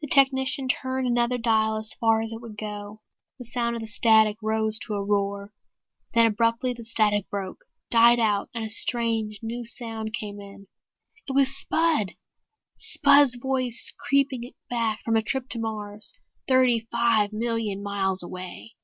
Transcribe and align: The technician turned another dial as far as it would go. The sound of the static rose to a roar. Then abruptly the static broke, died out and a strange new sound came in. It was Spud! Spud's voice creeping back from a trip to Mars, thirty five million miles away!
The 0.00 0.06
technician 0.06 0.68
turned 0.68 1.08
another 1.08 1.38
dial 1.38 1.74
as 1.76 1.92
far 1.94 2.20
as 2.20 2.30
it 2.30 2.40
would 2.40 2.56
go. 2.56 3.02
The 3.40 3.44
sound 3.44 3.74
of 3.74 3.80
the 3.80 3.88
static 3.88 4.36
rose 4.40 4.78
to 4.86 4.94
a 4.94 5.02
roar. 5.04 5.52
Then 6.12 6.24
abruptly 6.26 6.72
the 6.72 6.84
static 6.84 7.28
broke, 7.30 7.58
died 7.90 8.20
out 8.20 8.48
and 8.54 8.62
a 8.64 8.70
strange 8.70 9.40
new 9.42 9.64
sound 9.64 10.12
came 10.14 10.38
in. 10.40 10.68
It 11.26 11.32
was 11.32 11.48
Spud! 11.48 12.12
Spud's 12.78 13.34
voice 13.34 13.92
creeping 14.06 14.52
back 14.70 15.00
from 15.04 15.16
a 15.16 15.20
trip 15.22 15.48
to 15.48 15.58
Mars, 15.58 16.14
thirty 16.46 16.86
five 16.92 17.32
million 17.32 17.82
miles 17.82 18.22
away! 18.22 18.76